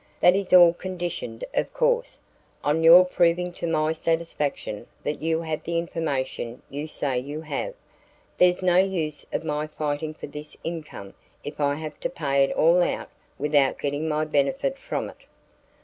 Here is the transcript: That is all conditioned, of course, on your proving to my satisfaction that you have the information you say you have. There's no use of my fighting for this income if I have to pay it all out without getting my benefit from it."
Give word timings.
That 0.19 0.35
is 0.35 0.51
all 0.51 0.73
conditioned, 0.73 1.43
of 1.53 1.71
course, 1.75 2.17
on 2.63 2.81
your 2.81 3.05
proving 3.05 3.51
to 3.51 3.67
my 3.67 3.91
satisfaction 3.91 4.87
that 5.03 5.21
you 5.21 5.41
have 5.41 5.63
the 5.63 5.77
information 5.77 6.63
you 6.71 6.87
say 6.87 7.19
you 7.19 7.41
have. 7.41 7.75
There's 8.39 8.63
no 8.63 8.77
use 8.77 9.27
of 9.31 9.43
my 9.43 9.67
fighting 9.67 10.15
for 10.15 10.25
this 10.25 10.57
income 10.63 11.13
if 11.43 11.59
I 11.59 11.75
have 11.75 11.99
to 11.99 12.09
pay 12.09 12.43
it 12.43 12.51
all 12.53 12.81
out 12.81 13.11
without 13.37 13.77
getting 13.77 14.09
my 14.09 14.25
benefit 14.25 14.79
from 14.79 15.07
it." 15.07 15.17